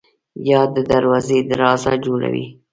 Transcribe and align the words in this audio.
باد 0.45 0.69
د 0.75 0.77
دروازې 0.91 1.37
درزا 1.49 1.93
جوړوي 2.05 2.45